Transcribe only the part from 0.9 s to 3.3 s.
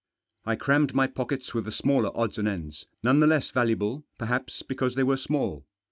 my pockets with the smaller odds and ends, none the